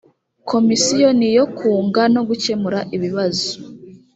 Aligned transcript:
komisiyo 0.49 1.09
niyo 1.19 1.43
kunga 1.57 2.03
no 2.13 2.21
gukemura 2.29 2.79
ibibazo. 2.95 3.49